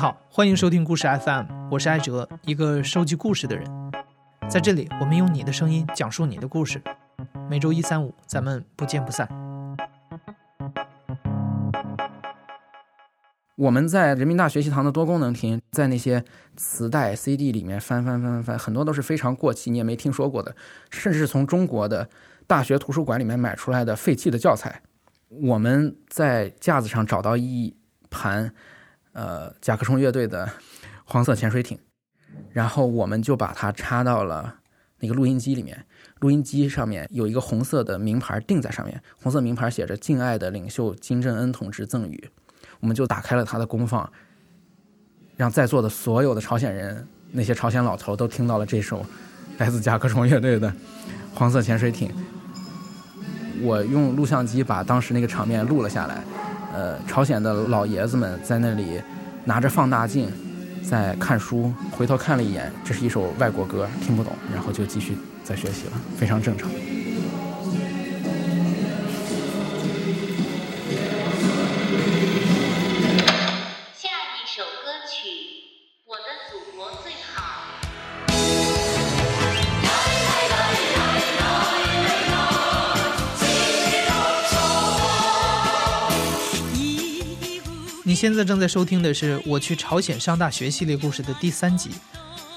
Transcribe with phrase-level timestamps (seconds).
[0.00, 3.70] 好，欢迎收听故事 FM，我是艾哲，一个收集故事的人。
[4.48, 6.82] 在这里，我们用你的声音讲述你的故事。
[7.50, 9.28] 每周一、三、五，咱们不见不散。
[13.56, 16.24] 我们在人民大学习堂的多功能厅，在那些
[16.56, 20.56] 磁带、CD 里面翻翻翻翻翻，很多都是非常过气，你也没听说过的，
[20.90, 22.08] 甚至是从中国的
[22.46, 24.80] 大学图书馆里面买出来的废弃的教材。
[25.28, 27.76] 我们在架子上找到一
[28.08, 28.50] 盘，
[29.12, 30.48] 呃，甲壳虫乐队的
[31.04, 31.78] 黄色潜水艇，
[32.52, 34.56] 然后我们就把它插到了
[34.98, 35.84] 那个录音机里面。
[36.20, 42.30] 录音机上面有一个红色的名牌钉在上面，红色名牌写着“敬爱的领袖金正恩同志赠予”。
[42.78, 44.10] 我们就打开了他的功放，
[45.36, 49.04] 让在座的所有的朝鲜人，那些朝鲜老头都听到了这首
[49.58, 50.68] 来自甲壳虫乐队的
[51.34, 52.08] 《黄色潜水艇》。
[53.62, 56.22] 我用录像机把当时那个场面录了下来。
[56.72, 59.00] 呃，朝鲜的老爷子们在那里
[59.44, 60.30] 拿着放大镜
[60.88, 66.70] 在看书，回头看了一眼，这是一首外国歌，听不懂，然后就继续在学习了，非常正常。
[73.92, 75.28] 下一首歌曲
[76.06, 77.64] 《我的祖国最好》。
[88.20, 91.88] 现在正在收听的是《我去朝鲜上大学》系列故事的第三集。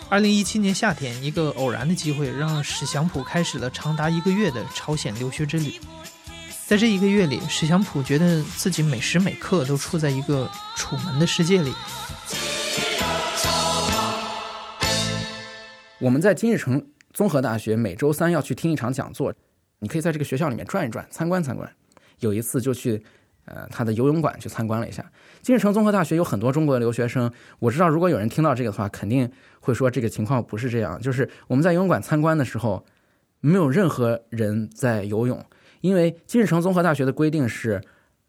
[0.09, 5.80] 二零一七年夏天，一个偶然的机会让史祥普开始了长达一个月的朝鲜留学之旅。
[6.67, 11.73] 在这一个月里，史祥普觉得自己每时每刻都处在一个楚门的世界里。
[15.97, 19.34] 我们在金日成综合大学每周三要去听一场讲座，
[19.80, 21.73] 你可以在这个学校里面转一转，参观参观。
[22.19, 23.02] 有一次就去，
[23.45, 25.03] 呃，他的游泳馆去参观了一下。
[25.41, 29.29] 金日成综合大学有很多中国的留学生，我知道如果有人听到这个的话，肯定
[29.59, 31.00] 会说这个情况不是这样。
[31.01, 32.85] 就是我们在游泳馆参观的时候，
[33.41, 35.45] 没有任何人在游泳，
[35.81, 37.81] 因为金日成综合大学的规定是，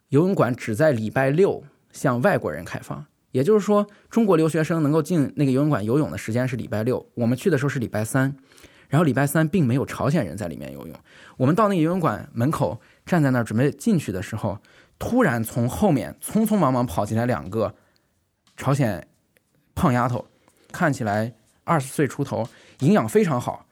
[0.08, 1.62] 游泳馆只在礼拜六
[1.92, 3.06] 向外国人开放。
[3.30, 8.32] 也就是说，中国留学生能够进那个游泳馆游泳的时间是礼拜六，我们去的时候是礼拜三，
[8.88, 10.96] 然后礼拜三并没有朝鲜人在里面游泳。
[11.36, 14.56] 我们到那个游泳馆门口站在那儿准备进去的时候，
[15.06, 17.74] 突然从后面匆匆忙忙跑进来两个
[18.56, 19.06] 朝鲜
[19.74, 20.24] 胖丫头，
[20.72, 22.48] 看起来二十岁出头，
[22.78, 23.66] 营养非常好，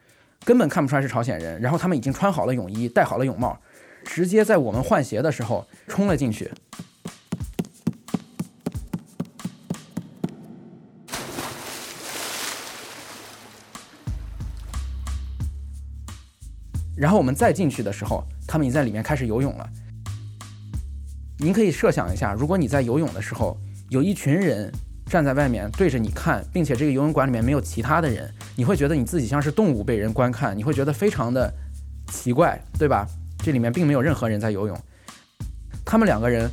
[0.45, 1.59] 根本看不出来是朝鲜人。
[1.63, 3.59] 然后他们已经穿好了泳衣，戴好了泳帽，
[4.05, 6.53] 直接在我们换鞋的时候冲了进去。
[16.95, 19.67] 然后我们再进去的时候，他们已经在里面开始游泳了。
[21.43, 23.59] 您可以设想一下，如果你在游泳的时候，
[23.89, 24.73] 有一群人
[25.07, 31.53] 站在外面对着你看，并且这个游泳馆里面没有其他的人，你会觉得你自己像是动物被人观看，你会觉得非常的
[32.13, 33.05] 奇怪，对吧？
[33.39, 34.79] 这里面并没有任何人在游泳，
[35.85, 36.49] 他们两个人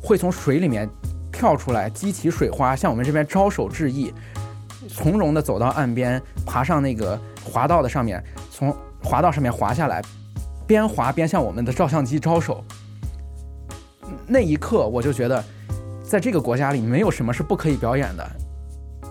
[0.00, 0.88] 会从水里面
[1.32, 4.14] 跳出来，激起水花，向我们这边招手致意，
[4.88, 8.22] 从容的走到岸边，爬上那个滑道的上面，
[8.52, 8.72] 从
[9.02, 10.00] 滑道上面滑下来，
[10.64, 12.64] 边滑边向我们的照相机招手。
[14.28, 15.42] 那一刻，我就觉得，
[16.04, 18.30] 在这个国家里，没有什么是不可以表演的。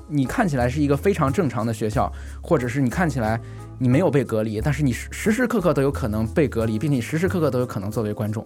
[0.07, 2.11] 你看起来是一个非常正常的学校，
[2.41, 3.41] 或者是你看起来
[3.79, 8.45] 你没有被隔离，但是你时时刻刻都有可能被隔离，并且时时刻刻都有可能作为观众。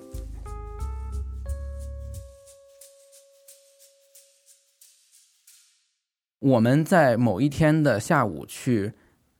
[6.40, 8.94] 我们在某一天的下午去。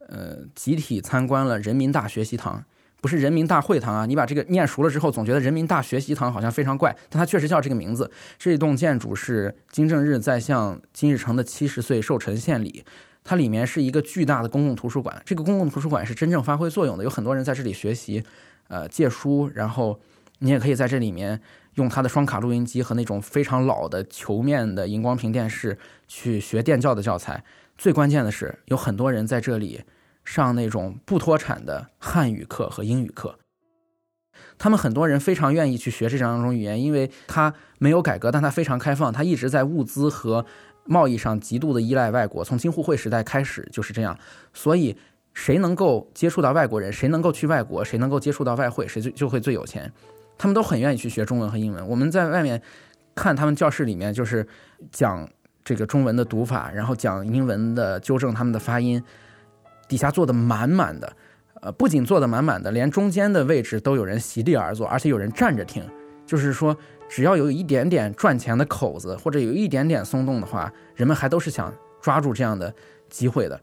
[0.08, 2.62] 呃，集体参观了人民大学习堂，
[3.02, 4.06] 不是人民大会堂啊！
[4.06, 8.08] 你把这个念熟了之后，总觉得人民大学习堂好像非常怪，但它确实叫这个名字。
[8.38, 12.84] 这栋建筑是金正日在向金日成的七十岁寿辰献礼，
[13.24, 15.20] 它里面是一个巨大的公共图书馆。
[15.26, 18.22] 这个公共图书馆是真正发挥作用的，有很多人在这里学习，
[18.68, 19.98] 呃，借书，然后
[20.38, 21.40] 你也可以在这里面
[21.74, 25.76] 用它的双卡录音机和那种非常老的球面的荧光屏电视
[26.06, 27.42] 去学电教的教材。
[27.76, 29.82] 最关键的是，有很多人在这里。
[30.24, 33.38] 上那种不脱产的汉语课和英语课，
[34.58, 40.44] 他们很多人非常愿意去学这两种语言，因为它没有改革，但它非常开放，它一直在物资和
[40.84, 44.16] 贸易上极度的依赖外国，从京沪会时代开始就是这样。
[44.52, 44.96] 所以，
[45.34, 49.92] 谁能够接触到外国人，谁能够去外国，谁能够接触到外汇，谁就就会最有钱。
[50.38, 51.86] 他们都很愿意去学中文和英文。
[51.86, 52.60] 我们在外面
[53.14, 54.46] 看他们教室里面，就是
[54.90, 55.28] 讲
[55.64, 59.02] 这个中文的读法，然后讲英文的纠正他们的发音。
[59.88, 61.16] 底下坐的满满的，
[61.60, 65.84] 呃，不仅坐的满满的，连中间的位置都有人席地而坐，而且有人站着听，
[66.26, 66.76] 就是说，
[67.08, 72.74] 只要有一点点赚钱的口子，或者有一点点松动的话，人们还都是想抓住这样的
[73.08, 73.60] 机会的。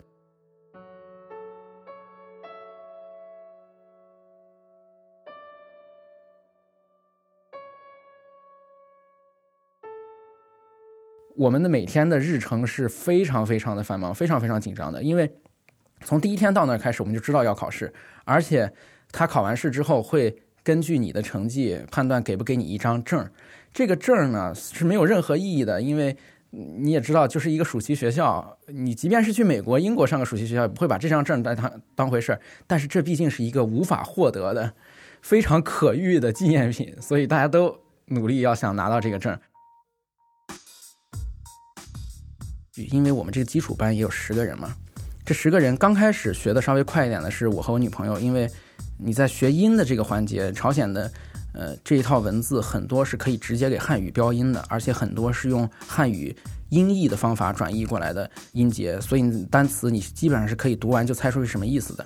[11.35, 15.31] 我们的每天的日程是非常非常的繁忙，非常非常紧张的，因为
[16.03, 17.93] 从第一天到那儿开始，我们就知道要考试，
[18.25, 18.71] 而且
[19.11, 23.29] 他考完试之后会根据你的成绩判断给不给你一张证。
[23.71, 26.17] 这个证呢是没有任何意义的，因为
[26.49, 32.41] 你也知道，就是一个暑期学校，你即便是去美国、英国上个暑期学校，也不会把这张证当当当回事儿。
[32.65, 34.73] 但是这毕竟是一个无法获得的、
[35.21, 39.37] 非常可遇的纪念品，所以大家都努力要想拿到这个证。
[42.91, 44.73] 因为我们这个基础班也有十个人嘛，
[45.29, 48.49] 这十个人刚开始学的稍微快一点的是我和我女朋友，因为
[48.97, 51.11] 你在学音的这个环节，朝鲜的
[51.53, 56.35] 呃这一套文字很多是可以直接给汉语标音的，而且很多是用汉语
[56.69, 62.03] 音译的方法转译过来的音节，所以单词你基本上是可以读完就猜出是什么意思的。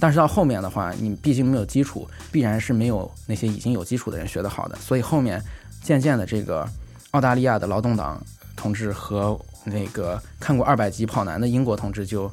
[0.00, 5.40] 但是到后面的话，你毕竟没有基础，必然是没有那些已经有基础的人学得好的，所以后面
[5.80, 6.68] 渐渐的这个
[7.12, 8.20] 澳大利亚的劳动党
[8.56, 12.28] 同志和那个看过二百集跑男的英国同志就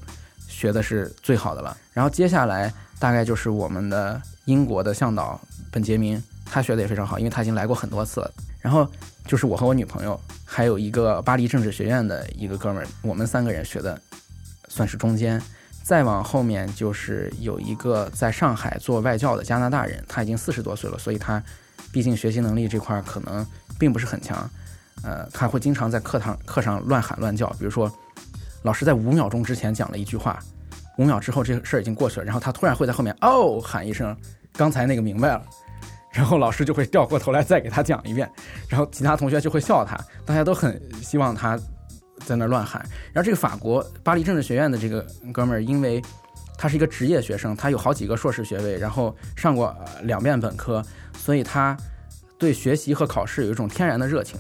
[0.52, 5.40] 学的是最好的了，然后接下来大概就是我们的英国的向导
[5.72, 8.32] 本杰明，他学的也非常好，因为他已经来过很多次了。
[8.60, 8.88] 然后
[9.26, 14.00] 就是我和我女朋友，还有一个巴黎政治学院的一个哥们儿，我们三个人学的
[14.68, 15.42] 算是中间。
[15.84, 21.42] 再往后面就是有一个在上海做外教的加拿大人，他已经四十多岁了，所以他
[21.92, 23.46] 毕竟学习能力这块可能
[23.80, 24.48] 并不是很强。
[25.02, 27.92] 呃，他会经常在课堂课上乱喊乱叫，比如说，
[28.64, 30.40] 老师在五秒钟之前讲了一句话，
[30.98, 34.16] 五秒之后这个事儿已经过去了，然后他突然会在后面哦喊一声，
[34.54, 35.44] 刚才那个明白了，
[36.12, 38.30] 然后老师就会掉过头来再给他讲一遍，
[38.68, 41.60] 然后其他同学就会笑他，大家都很希望他
[42.26, 42.82] 在那乱喊。
[43.14, 46.02] 然后这个法国巴黎政治学院的这个哥们儿，因为
[46.58, 50.84] 他是一个职业学生，他有好几个硕士学位，然后上过两遍本科，
[51.18, 51.76] 所以他
[52.38, 54.40] 对学习和考试有一种天然的热情。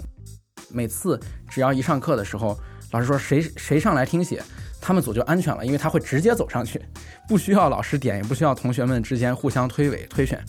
[0.69, 1.19] 每次
[1.50, 2.57] 只要一上课的时候，
[2.92, 4.44] 老师说谁谁上来听写，
[4.82, 6.82] 他们组就安全了，因为他会直接走上去，
[7.28, 10.44] 不需要老师点，也不需要同学们之间互相推诿推选。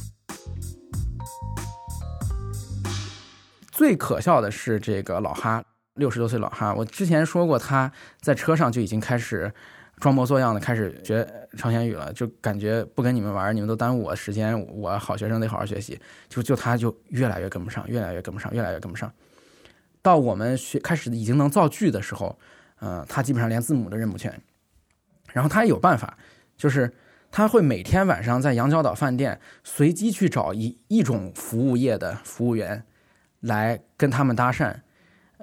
[3.70, 5.62] 最可笑的是这个老哈，
[5.94, 7.90] 六十多岁老哈，我之前说过他
[8.20, 9.52] 在车上就已经开始
[9.98, 15.98] 装模作样的开始学朝鲜语了，就感觉不跟你们玩，你们都耽误我时间，我好学生得好好学习，
[16.28, 19.12] 就就他就越来越跟不上，越来越跟不上，越来越跟不上。
[20.02, 22.36] 到我们学开始已经能造句的时候，
[22.80, 24.38] 呃，他基本上连字母都认不全。
[25.32, 26.18] 然后他也有办法，
[26.56, 26.92] 就是
[27.30, 32.84] 他会每天晚上在羊角岛饭店随机去找一一种服务业的服务员，
[33.40, 34.74] 来跟他们搭讪，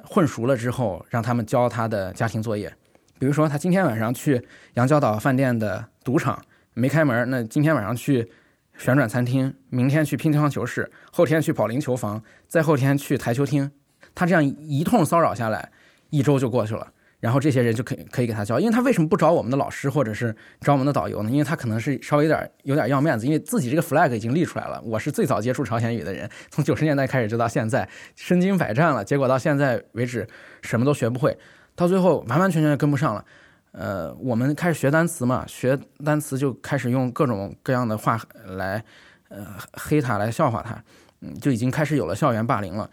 [0.04, 2.72] 混熟了之后让他们教他的家庭作业。
[3.18, 4.46] 比如说他今天晚上去
[4.76, 8.32] 羊角岛饭店的赌场没开门，那今天晚上去
[8.78, 13.72] 旋转餐厅，明天去乒乓球室，后天去保龄球房，再后天去台球厅。
[14.20, 15.72] 他这样一通骚扰下来，
[16.10, 16.86] 一周就过去了，
[17.22, 21.32] 然后这些人就可以可以给他教，因为他为什么不找我们的老师或者是找我们的导游呢？
[21.32, 24.82] 因为他可能是稍微有点有点要面子，因为自己这个 flag 已经立出来了。
[24.84, 29.06] 我是最早接触朝鲜语的人，从九十年代开始就到现在，身经百战了。
[29.06, 30.28] 结果到现在为止
[30.64, 31.38] 什么都学不会，
[31.78, 33.24] 到最后完完全全跟不上了。
[33.72, 38.20] 呃，我们开始学单词嘛，学单词就开始用各种各样的话
[38.58, 38.84] 来
[39.30, 40.84] 呃黑他，来笑话他，
[41.22, 42.90] 嗯，就已经开始有了校园霸凌了。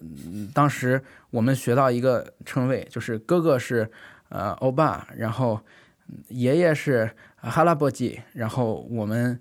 [0.00, 3.90] 嗯，当时我们学到一个称谓，就是哥哥是
[4.28, 5.60] 呃欧巴，然后
[6.28, 9.40] 爷爷是哈拉波基，然后我们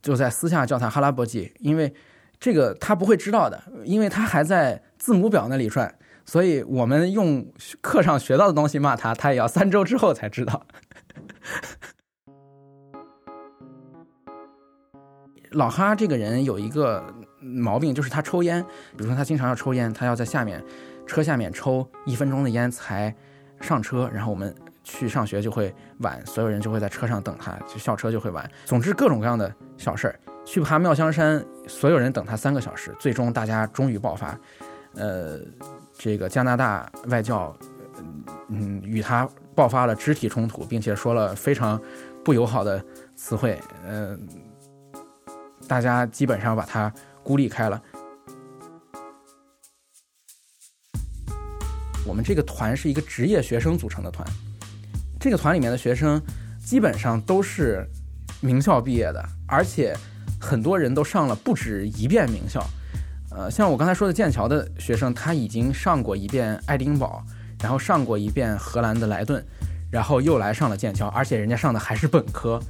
[0.00, 1.92] 就在私下叫他哈拉波基，因为
[2.38, 5.94] 这个他不会知道的，因为他还在字母表那里转，
[6.24, 7.46] 所以我们用
[7.80, 10.66] 课上学到的东西骂他，他也要三周之后才知道。
[15.50, 17.04] 老哈这个人有一个。
[17.40, 18.62] 毛病就是他抽烟，
[18.96, 20.62] 比如说他经常要抽烟，他要在下面
[21.06, 23.14] 车下面抽一分钟的烟才
[23.60, 28.48] 上车，然后我们去上学就会晚，所有人就会在车上等他，就校车就会晚。
[28.64, 34.38] 总之各种各样的小事儿，去爬妙香山，所有人等他三个小时，最终大家终于爆发。
[34.94, 35.38] 呃，
[35.92, 37.54] 这个加拿大外教，
[38.48, 41.80] 嗯，与他爆发了肢体冲突，并且说了非常
[42.24, 42.82] 不友好的
[43.14, 44.18] 词汇，呃，
[45.68, 46.92] 大家基本上把他。
[47.26, 47.82] 孤立开了。
[52.06, 54.24] 我们这个团是一个职业学生组成的团，
[55.18, 56.22] 这个团里面的学生
[56.64, 57.84] 基本上都是
[58.40, 59.92] 名校毕业的，而且
[60.40, 62.64] 很多人都上了不止一遍名校。
[63.32, 67.24] 呃，像我刚才说的剑桥的学生，他已经上过一遍爱丁堡，
[67.60, 69.44] 然后上过一遍荷兰的莱顿，
[69.90, 72.60] 然后又来上了剑桥，而且人家上的还是本科。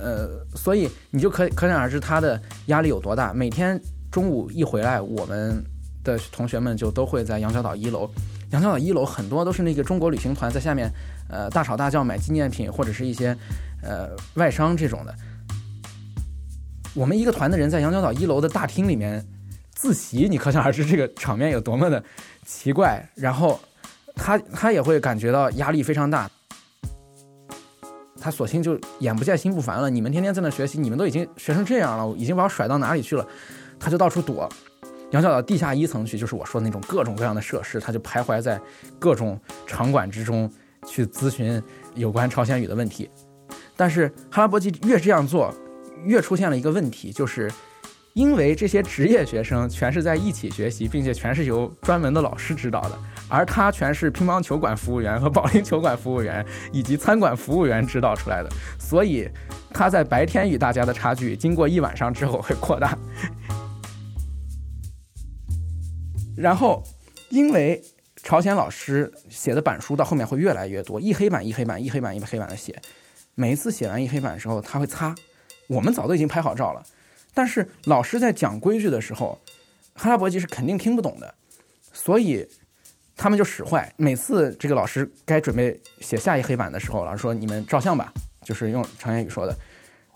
[0.00, 3.32] 呃，所以你就可可想而知他的压力有多大。
[3.32, 3.80] 每天
[4.10, 5.62] 中午一回来，我们
[6.04, 8.10] 的同学们就都会在羊角岛一楼。
[8.50, 10.92] 羊角岛一楼很多都是那个中国旅行团在下面，
[11.30, 13.36] 呃，大吵大叫买纪念品或者是一些
[13.82, 15.14] 呃外商这种的。
[16.94, 19.24] 我们一个团的人在羊角岛一楼的大厅里面
[19.74, 22.04] 自习，你可想而知这个场面有多么的
[22.44, 23.08] 奇怪。
[23.14, 23.58] 然后
[24.14, 26.30] 他他也会感觉到压力非常大。
[28.22, 29.90] 他索性就眼不见心不烦了。
[29.90, 33.26] 你们天天在那学习，你们都已经学成这样了，已经把我甩到哪里去了？
[33.80, 34.48] 他就到处躲，
[35.10, 38.60] 杨角到地下一层去，就是我说的那种各种各样的设施，他就徘徊在
[39.00, 39.36] 各种
[39.66, 40.48] 场馆之中
[40.86, 41.60] 去咨询
[41.96, 43.10] 有关朝鲜语的问题。
[43.76, 45.52] 但是哈拉伯基越这样做，
[46.04, 47.50] 越出现了一个问题，就是
[48.14, 52.98] 因为这些职业学生全是在一起学习，并且全是由专门的老师指导的。
[53.28, 59.26] 而他全是乒乓球馆服务员和保龄球馆服务员以及餐馆服务员指导出来的，所以
[59.70, 62.98] 他在白天与大家的差距，经过一晚上之后会扩大。
[66.36, 66.82] 然后，
[67.30, 67.82] 因为
[68.22, 72.78] 朝鲜老师写的板书到后面会越来越多，一黑板一黑板一黑板一黑板的写，
[73.34, 75.14] 每一次写完一黑板的时候他会擦，
[75.68, 76.82] 我们早都已经拍好照了，
[77.34, 79.38] 但是老师在讲规矩的时候，
[79.94, 81.34] 哈拉伯吉是肯定听不懂的，
[81.92, 82.48] 所以。
[83.14, 88.10] 他们就使坏，每次这个老师该准备写下一黑板的时候，老师说：“你们照相吧。”
[88.42, 89.54] 就是用常言语说的。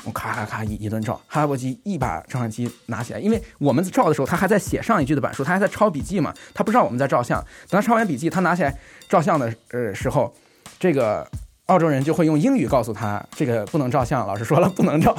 [0.04, 7.38] 我咔咔咔一一顿照，哈拉伯吉一把照相机拿起来，因为我们照的时候，他还在写上一句的板书，他还在抄笔记嘛，他不知道我们在照相。
[7.68, 8.76] 等他抄完笔记，他拿起来
[9.10, 10.34] 照相的呃时候，
[10.80, 11.30] 这个
[11.66, 15.14] 澳洲人就会用英语告诉他：“这个不能照相。”老师说了不能照。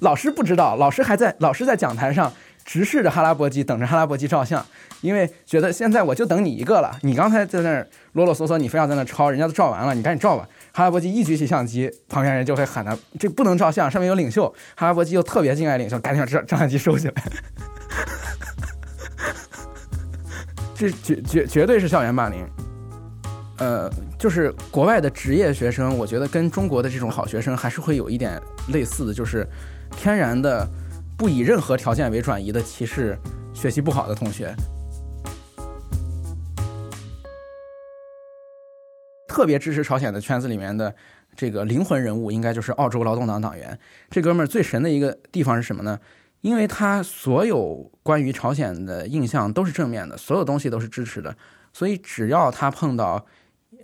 [0.00, 2.32] 老师不知道，老师还在老师在讲台上
[2.64, 4.64] 直视着哈拉伯基，等着哈拉伯基照相。
[5.00, 10.46] 因为觉得现在我就等你一个了，你刚才在那儿啰啰嗦嗦，你非要在那抄，人家都照完了，你赶紧照吧。
[10.72, 17.14] 哈拉伯基一举起相机，旁边人就会喊他：“这不能照相，上面有领袖。”哈拉伯基又特别敬爱领袖，赶紧把照照相机收起来。
[20.74, 22.46] 这绝绝绝对是校园霸凌。
[23.58, 29.46] 呃，就是国外的职业学生，我觉得跟中国的这种好学生还是会有一点类似的，就是
[29.96, 30.68] 天然的
[31.16, 33.18] 不以任何条件为转移的歧视
[33.52, 34.54] 学习不好的同学。
[39.28, 40.94] 特别支持朝鲜的圈子里面的
[41.36, 43.78] 这个灵魂人物，应该就是澳洲劳动党党员。
[44.10, 45.98] 这哥们儿最神的一个地方是什么呢？
[46.40, 51.36] 因为他所有关于朝鲜的印象都是正面的，所有东西都是支持的，
[51.72, 53.24] 所以只要他碰到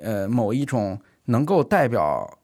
[0.01, 2.36] 呃某一种能够代表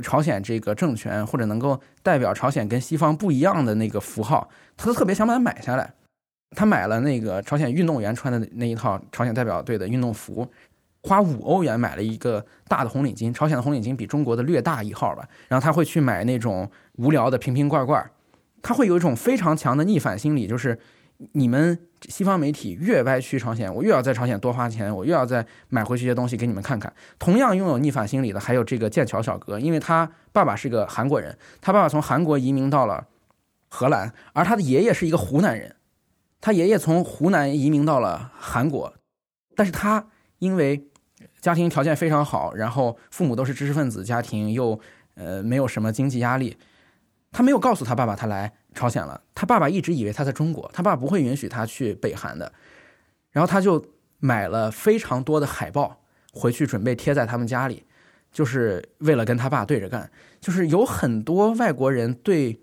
[0.00, 5.92] 朝鲜这个政权，或者能够代表朝鲜跟西方不一样的那个符号，他都特别想把它买下来。
[6.54, 10.46] 他买了那个朝鲜运动员穿的那一套朝鲜代表队的运动服。
[11.04, 15.28] 花五欧元买了一个大的红领巾，朝鲜的红领巾比中国的略大一号吧。
[15.48, 18.08] 然后他会去买那种无聊的瓶瓶罐罐，
[18.62, 20.78] 他会有一种非常强的逆反心理，就是
[21.32, 26.92] 你们西方媒体越歪曲朝鲜，我越要在朝鲜多花钱，我越要再买回去一些东西给你们看看。
[27.18, 33.06] 同样拥有逆反心理的还有这个剑桥小哥，因为他爸爸是个韩国人，他爸爸从韩国移民到了
[33.68, 35.76] 荷兰，而他的爷爷是一个湖南人，
[36.40, 38.92] 他爷爷从湖南移民到了韩国，
[39.54, 40.06] 但是他
[40.38, 40.88] 因为
[41.40, 44.78] 家庭条件非常好，然后父母都是知识分子家庭，又
[45.14, 46.56] 呃没有什么经济压力。
[47.32, 52.52] 他没有告诉他爸爸他来朝鲜了，他爸爸一直以为他在中国，他爸不会允许他去北韩的。
[53.30, 53.84] 然后他就
[54.20, 57.84] 买了非常多的海报回去准备贴在他们家里，
[58.30, 60.08] 就是为了跟他爸对着干。
[60.40, 62.60] 就是有很多外国人对。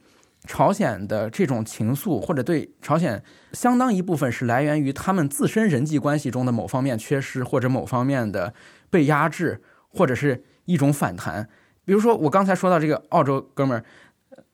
[0.47, 3.21] 朝鲜的这种情愫，或者对朝鲜
[3.51, 8.53] 相当一部分是来源于他们自身人际关系中的某方面缺失，或者某方面的
[8.89, 11.49] 被压制，或者是一种反弹。
[11.83, 13.83] 比如说，我刚才说到这个澳洲哥们儿，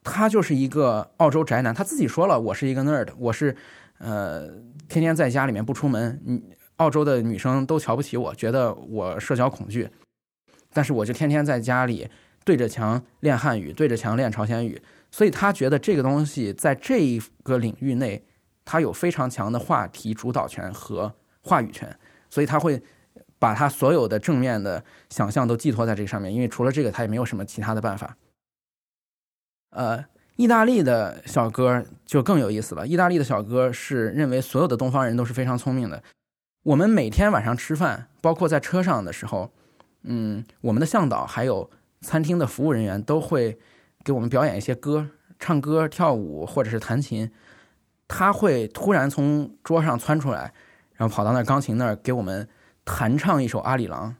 [0.06, 3.54] 他就是一个澳洲宅男，他自己说了，我是一个 nerd，我是
[3.98, 4.48] 呃
[4.88, 6.42] 天天在家里面不出门，嗯，
[6.78, 9.90] 澳洲的女生都瞧不起我，觉得我社交恐惧，
[10.72, 12.08] 但是我就天天在家里
[12.46, 14.80] 对着墙练汉语，对着墙练朝鲜语。
[15.10, 18.24] 所以他觉得这个东西在这一个领域内，
[18.64, 21.98] 他有非常强的话题主导权和话语权，
[22.30, 22.80] 所以他会
[23.40, 28.16] 把他所有的正面的想象都寄托在这个上面，因为除了这个，他也没有什么其他的办法。
[29.76, 30.04] 呃，
[30.36, 32.88] 意大利的小哥就更有意思了。
[32.88, 36.02] 意大利的小哥是认为所有的东方人都是非常聪明的。
[36.64, 39.52] 我们每天晚上吃饭，包括在车上的时候，
[40.04, 41.70] 嗯，我们的向导还有
[42.02, 43.60] 餐厅的服务人员都会。
[44.04, 47.32] 给我们表演一些歌，唱歌、跳舞或者是弹琴。
[48.08, 50.54] 他会突然从桌上窜出来，
[50.94, 52.48] 然后跑到那钢琴那儿给我们
[52.84, 54.12] 弹唱一首《阿里郎》，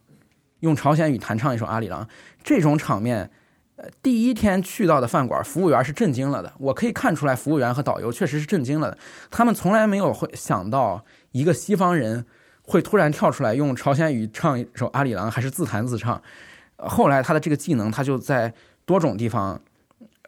[0.58, 2.04] 用朝鲜语弹唱一首《阿里郎》。
[2.42, 3.30] 这种场面，
[3.76, 6.52] 呃，第一天去到的饭馆，服务员是震惊了的。
[6.58, 8.98] 我可以看出来，服务员和导游确实是震惊了的。
[9.30, 12.24] 他们从来没有会想到一个西方人
[12.62, 16.20] 会突然跳出来用朝鲜语唱一首《阿里郎》，还是自弹自唱。
[16.76, 18.52] 后来他的这个技能，他就在
[18.84, 19.60] 多种地方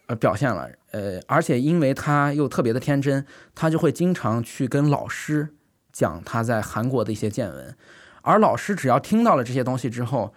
[0.07, 0.69] 呃表现了。
[0.91, 3.25] 呃，而且因为他又特别的天真，
[3.55, 5.49] 他就会经常去跟老师
[5.93, 7.77] 讲他在韩国的一些见闻，
[8.23, 10.33] 而老师只要听到了这些东西之后，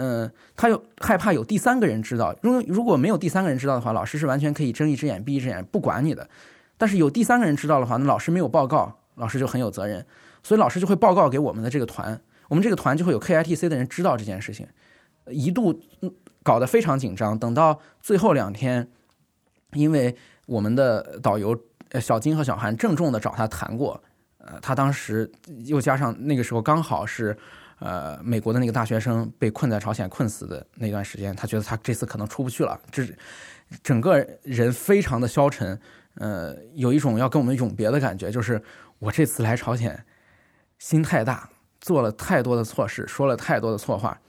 [0.00, 2.32] 嗯，他又害怕有第三个人知道。
[2.40, 6.28] 如果如果没有第三个人知道的话，老师是完全可以睁一只眼闭一只眼不管你的。
[6.76, 10.06] 但是有第三个人知道的话，那老师没有报告，老师就很有责任，
[10.42, 14.66] 所以老师就会报告给我们的这个团，我们这个团就会有 KITC 的人知道这件事情，
[15.26, 15.80] 一度
[16.42, 17.38] 搞得非常紧张。
[17.38, 18.88] 等到最后两天。
[19.74, 21.54] 因为我们的导游
[22.00, 24.02] 小金和小韩郑重的找他谈过，
[24.38, 25.30] 呃，他当时
[25.66, 27.36] 又加上那个时候刚好是，
[27.78, 33.06] 呃，美国的那个大学生被困在朝鲜困死的那段时间，他觉得他这次可能出不去了，这
[33.82, 35.78] 整个人非常的消沉，
[36.14, 38.60] 呃，有一种要跟我们永别的感觉，就是
[38.98, 40.04] 我这次来朝鲜
[40.78, 44.20] 心太大，做了太多的错事，说了太多的错话。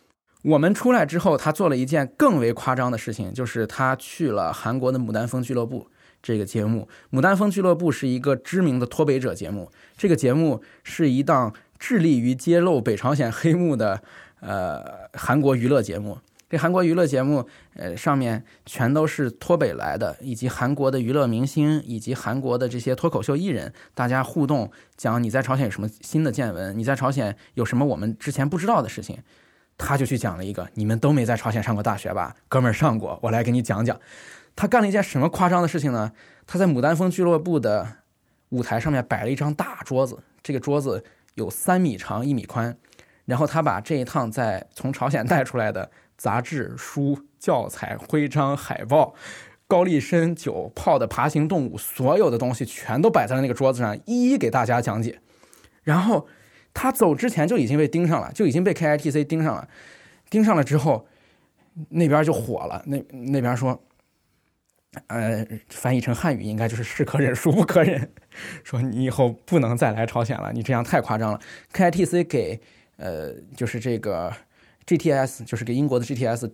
[0.44, 5.90] 我们出来之后，他做了一件更为夸张的事情，就是他去了韩国的牡丹峰俱乐部
[6.22, 6.88] 这个节目。
[7.12, 14.02] 牡丹峰俱乐部是一个知名的脱北者节目，这个节目是一档致力于揭露北朝鲜黑幕的
[14.42, 16.20] 呃韩国娱乐节目。
[16.50, 29.20] 这韩国娱乐节目，呃，上面全都是脱北来的，以及韩国的娱乐明星，以及韩国的这些脱口秀艺人，大家互动讲你在朝鲜有什么新的见闻，你在朝鲜有什么我们之前不知道的事情。
[29.78, 32.36] 他就去讲了一个，你们都没在朝鲜上过大学吧？
[32.48, 34.00] 哥们儿上过，我来给你讲讲。
[34.56, 36.12] 他干了一件什么夸张的事情呢？
[36.48, 37.88] 他在牡丹峰俱乐部的
[38.50, 41.06] 舞台上面摆了一张大桌子，这个桌子
[41.40, 42.78] 有三米长、一米宽。
[43.26, 49.16] 然后他把这一趟在从朝鲜带出来的杂志、书、教材、徽章、海报、
[49.68, 55.20] 高丽参酒泡的爬行动物，所有的东西全都摆在了那个桌子上，一一给大家讲解。
[55.82, 56.28] 然后。
[56.72, 59.68] 他走之前就已经被盯上了，就已经被 KITC 盯上了，
[60.30, 61.08] 盯上了之后，
[61.90, 62.82] 那边就火了。
[62.86, 63.78] 那那边说，
[65.08, 68.12] 呃，翻译成汉语应该就是“是可忍，孰不可忍”，
[68.64, 71.40] 说你以后不能再来朝鲜了，你这样太夸张了。
[71.72, 72.60] KITC 给
[72.98, 74.34] 呃，就是这个
[74.86, 76.52] GTS，就是给英国的 GTS，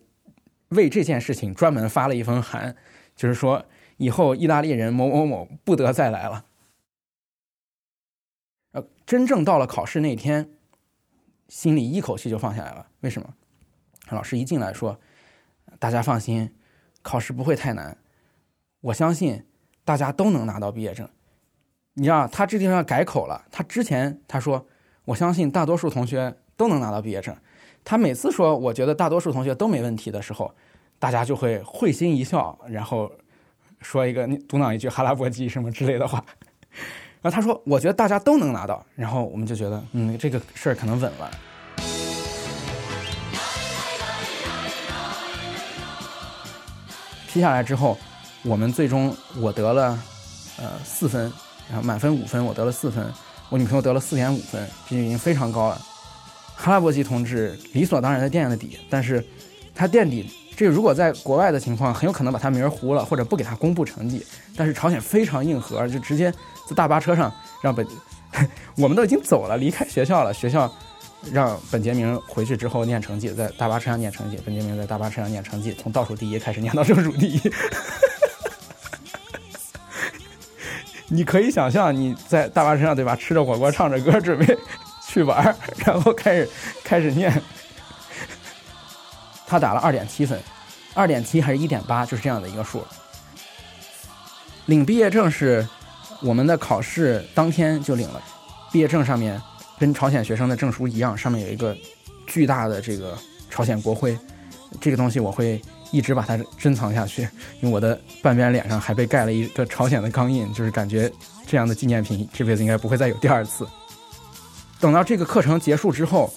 [0.69, 2.75] 为这件事情专门发了一封函，
[3.15, 3.65] 就是说
[3.97, 6.45] 以后意大利人某某某不得再来了。
[8.73, 10.49] 呃，真正到了考试那天，
[11.47, 12.87] 心里一口气就放下来了。
[12.99, 13.33] 为什么？
[14.09, 14.99] 老师一进来说
[15.79, 16.53] ：“大家放心，
[17.01, 17.97] 考试不会太难，
[18.85, 19.43] 我相信
[19.83, 21.09] 大家都能拿到毕业证。”
[21.95, 23.43] 你知道，他这地方改口了。
[23.49, 24.67] 他之前他说
[25.05, 27.35] ：“我相信大多数同学都能拿到毕业证。”
[27.83, 30.53] 他每次说“我觉得大多数同学都没问题”的时候，
[30.99, 33.11] 大家就会会心一笑，然后
[33.81, 36.23] 说一个嘟囔一句“哈拉伯鸡”什么之类的话。
[37.23, 41.31] 然后他说：“我觉得大家都能拿到。”然后我们就觉得，嗯，这个事儿可能稳了。
[47.27, 47.97] 批下来之后，
[48.45, 49.97] 我们最终我得了
[50.57, 51.31] 呃四分，
[51.67, 53.11] 然后满分五分，我得了四分，
[53.49, 55.81] 我女朋友得了四点五分，这就已经非常高了。
[56.55, 59.23] 哈拉伯吉同志理所当然的垫了底，但是
[59.73, 64.25] 他垫底，这如果在国外的情况，很有可能把他名儿糊了，或者不给他公布成绩。
[64.55, 66.33] 但是朝鲜非常硬核，就直接。
[66.67, 67.31] 在大巴车上，
[67.61, 67.85] 让本
[68.75, 70.33] 我们都已经走了，离开学校了。
[70.33, 70.73] 学校
[71.31, 74.39] 让本杰明回去之后念成绩，在大巴车上念成绩。
[74.43, 77.39] 本杰明在大巴车上念成绩，从倒数第一开始念到正数第一。
[81.07, 83.15] 你可以想象你在大巴车上对吧？
[83.15, 84.57] 吃着火锅，唱着歌，准备
[85.07, 86.49] 去玩，然后开始
[86.83, 87.41] 开始念。
[89.47, 90.39] 他打了二点七分，
[90.93, 92.85] 二点七还是一点八，就是这样的一个数。
[94.65, 95.67] 领毕业证是。
[96.21, 98.23] 我们的考试当天就领了
[98.71, 99.39] 毕业证，上面
[99.77, 101.75] 跟朝鲜学生的证书一样，上面有一个
[102.25, 103.15] 巨大的这个
[103.49, 104.17] 朝鲜国徽。
[104.79, 107.21] 这个东西我会一直把它珍藏下去，
[107.61, 111.11] 因为我的半边脸上还被盖了一个朝鲜的钢印，就是感觉
[111.45, 113.67] 这样的纪念品这辈子应该不会再有第二次。
[114.79, 116.33] 等到这个课程结束之后，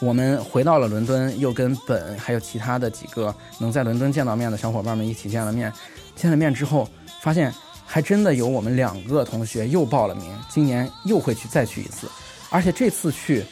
[0.00, 5.72] 我们回到了伦敦，又跟本还有其他的几个能在伦敦见到面的小伙伴们一起见了面。
[6.14, 6.88] 见了面之后，
[7.20, 7.52] 发现。
[7.88, 12.10] 还真的有我们两个同学又报了名，今年又会去再去一次，
[12.50, 13.44] 而且这次去，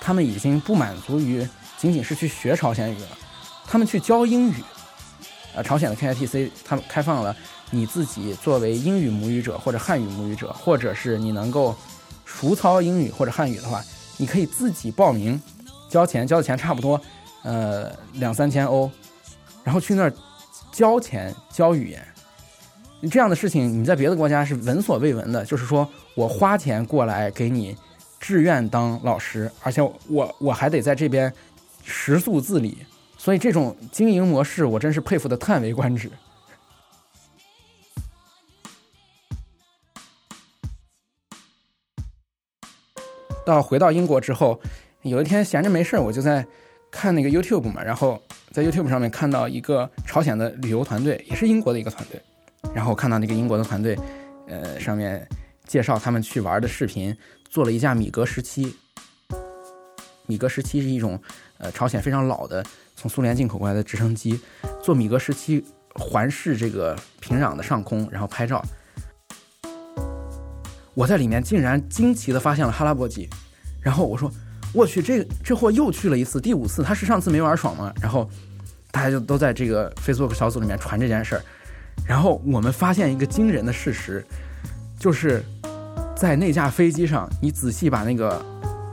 [0.00, 3.08] 他们已经不满足于仅仅是去学朝鲜语了，
[3.66, 4.54] 他们去教英语。
[5.54, 7.36] 呃，朝鲜的 KITC 他们开放了
[7.70, 11.76] 你自己作为英语母语者或者汉语母语者，或者是你能够
[12.24, 13.84] 熟操英语或者汉语的话，
[14.16, 15.38] 你可以自己报名，
[15.90, 16.98] 交钱，交的钱差不多
[17.42, 18.90] 呃两三千欧，
[19.62, 20.12] 然后去那儿
[20.72, 22.02] 交钱教语言。
[23.10, 27.76] 这样的事情你在别的国家是闻所未闻的，就是说我花钱过来给你
[28.18, 31.30] 志愿当老师，而且我我还得在这边
[31.84, 32.78] 食宿自理。
[33.22, 36.10] 所以这种经营模式，我真是佩服的叹为观止。
[43.46, 44.60] 到回到英国之后，
[45.02, 46.44] 有一天闲着没事儿我就在
[46.90, 52.20] 看那个 YouTube 嘛，然后在 YouTube 上面看到一个朝鲜的旅游团队，也是英国的一个团队，
[52.74, 53.96] 然后看到那个英国的团队，
[54.48, 55.24] 呃，上面
[55.68, 57.16] 介绍他们去玩的视频，
[57.48, 58.74] 做了一架米格十七。
[60.26, 61.20] 米格十七是一种
[61.58, 62.64] 呃朝鲜非常老的。
[62.94, 64.38] 从苏联进口过来的直升机，
[64.80, 68.62] 坐米格十七环视这个平壤的上空，然后拍照。
[70.94, 73.28] 我在里面竟然惊奇的发现了哈拉伯机，
[73.80, 74.30] 然后我说
[74.72, 78.28] ：“我去，这这货又去了一次，第五次，他是上次没玩爽吗？”然后
[78.90, 81.42] 大家就都在这个 Facebook 小组里面传这件事儿。
[82.06, 84.24] 然后我们发现一个惊人的事实，
[84.98, 85.42] 就是
[86.14, 88.44] 在那架飞机上，你仔细把那个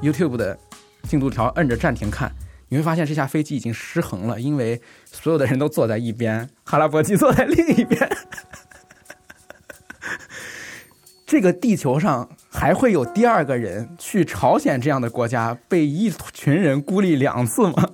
[0.02, 0.58] YouTube 的
[1.04, 2.32] 进度条摁着暂停看。
[2.72, 8.10] 你会发现这架飞机已经失衡了，因为所有的人都坐在一边，哈拉伯机坐在另一边。
[11.26, 17.90] 这个地球上还会有第二个人去朝鲜这样的国家被一群人孤立两次吗？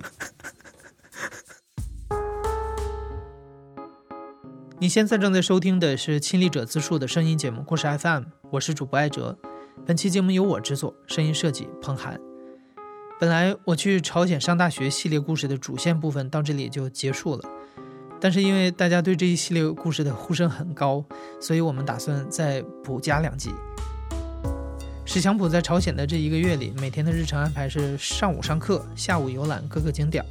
[4.78, 9.38] 你现在正在收听的是亲历者自述的声音节目《故事 FM》，我是主播艾哲。
[9.86, 12.20] 本期节目由我制作，声音设计彭涵。
[13.18, 17.48] 本来我去朝鲜上大学系列故事的主线部分到这里就结束了，
[18.20, 21.02] 但是因为大家对这一系列故事的呼声很高，
[21.40, 23.50] 所以我们打算再补加两集。
[25.06, 30.22] 史强普在朝鲜的这一个月里，每天的日程安排是上午上课，下午游览各个景点，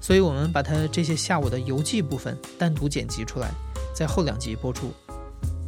[0.00, 3.50] 所以我们把他这些下午的游记部分单独剪辑出来，
[3.92, 4.92] 在后两集播出。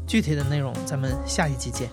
[0.07, 1.91] 具体的内容咱们下一集见。